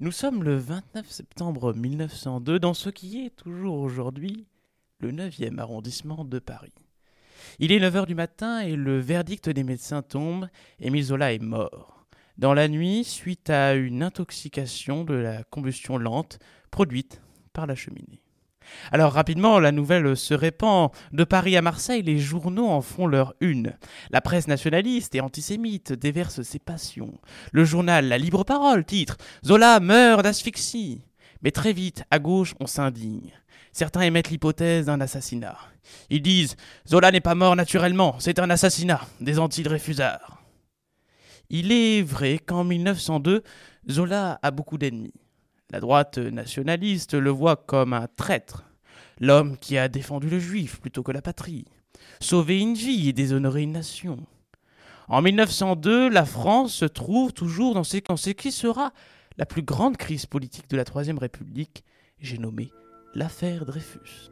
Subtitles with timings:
[0.00, 4.46] Nous sommes le 29 septembre 1902 dans ce qui est toujours aujourd'hui
[5.00, 6.72] le 9e arrondissement de Paris.
[7.58, 10.48] Il est 9h du matin et le verdict des médecins tombe,
[10.78, 12.06] Émile Zola est mort.
[12.36, 16.38] Dans la nuit, suite à une intoxication de la combustion lente
[16.70, 17.20] produite
[17.52, 18.22] par la cheminée.
[18.92, 20.90] Alors rapidement, la nouvelle se répand.
[21.12, 23.72] De Paris à Marseille, les journaux en font leur une.
[24.10, 27.14] La presse nationaliste et antisémite déverse ses passions.
[27.52, 31.02] Le journal La Libre Parole titre Zola meurt d'asphyxie.
[31.42, 33.32] Mais très vite, à gauche, on s'indigne.
[33.72, 35.56] Certains émettent l'hypothèse d'un assassinat.
[36.10, 36.56] Ils disent
[36.88, 40.42] Zola n'est pas mort naturellement, c'est un assassinat des anti-Dreyfusards.
[41.50, 43.42] Il est vrai qu'en 1902,
[43.88, 45.14] Zola a beaucoup d'ennemis.
[45.70, 48.64] La droite nationaliste le voit comme un traître,
[49.20, 51.64] l'homme qui a défendu le juif plutôt que la patrie,
[52.20, 54.18] sauvé une vie et déshonoré une nation.
[55.08, 57.96] En 1902, la France se trouve toujours dans ce,
[58.30, 58.92] qui sera
[59.38, 61.84] la plus grande crise politique de la Troisième République,
[62.20, 62.70] j'ai nommé
[63.14, 64.30] l'affaire Dreyfus.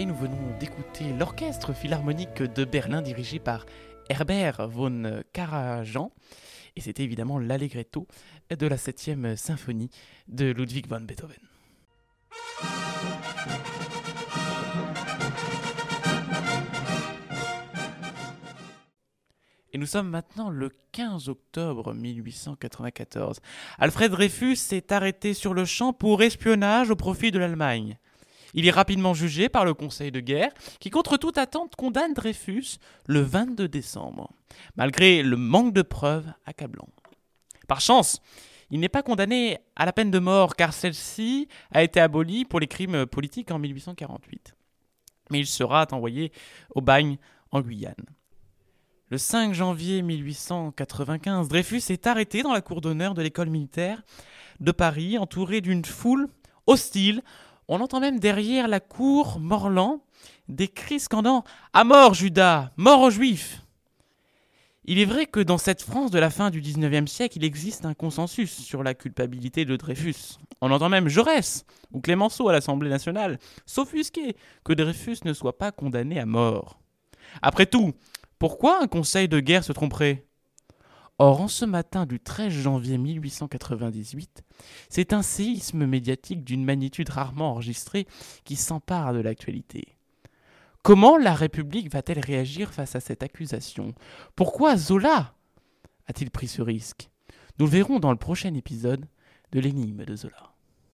[0.00, 3.66] Et nous venons d'écouter l'orchestre philharmonique de Berlin dirigé par
[4.08, 6.12] Herbert von Karajan.
[6.76, 8.06] Et c'était évidemment l'allegretto
[8.56, 9.90] de la 7e symphonie
[10.28, 11.36] de Ludwig van Beethoven.
[19.72, 23.40] Et nous sommes maintenant le 15 octobre 1894.
[23.78, 27.98] Alfred Dreyfus s'est arrêté sur le champ pour espionnage au profit de l'Allemagne.
[28.54, 30.50] Il est rapidement jugé par le Conseil de guerre,
[30.80, 34.30] qui contre toute attente condamne Dreyfus le 22 décembre,
[34.76, 36.88] malgré le manque de preuves accablant.
[37.66, 38.20] Par chance,
[38.70, 42.60] il n'est pas condamné à la peine de mort car celle-ci a été abolie pour
[42.60, 44.54] les crimes politiques en 1848.
[45.30, 46.32] Mais il sera envoyé
[46.74, 47.18] au bagne
[47.50, 47.94] en Guyane.
[49.10, 54.02] Le 5 janvier 1895, Dreyfus est arrêté dans la cour d'honneur de l'école militaire
[54.60, 56.28] de Paris, entouré d'une foule
[56.66, 57.22] hostile
[57.68, 60.00] on entend même derrière la cour Morland
[60.48, 63.62] des cris scandant À mort, Judas Mort aux Juifs
[64.84, 67.84] Il est vrai que dans cette France de la fin du XIXe siècle, il existe
[67.84, 70.38] un consensus sur la culpabilité de Dreyfus.
[70.62, 75.70] On entend même Jaurès ou Clémenceau à l'Assemblée nationale s'offusquer que Dreyfus ne soit pas
[75.70, 76.80] condamné à mort.
[77.42, 77.92] Après tout,
[78.38, 80.27] pourquoi un conseil de guerre se tromperait?
[81.20, 84.44] Or, en ce matin du 13 janvier 1898,
[84.88, 88.06] c'est un séisme médiatique d'une magnitude rarement enregistrée
[88.44, 89.96] qui s'empare de l'actualité.
[90.84, 93.94] Comment la République va-t-elle réagir face à cette accusation?
[94.36, 95.34] Pourquoi Zola
[96.06, 97.10] a-t-il pris ce risque?
[97.58, 99.04] Nous le verrons dans le prochain épisode
[99.50, 100.54] de l'énigme de Zola.